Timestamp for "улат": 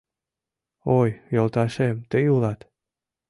2.35-2.59